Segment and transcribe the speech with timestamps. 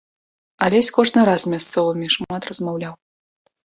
[0.67, 2.93] Алесь кожны раз з мясцовымі шмат размаўляў.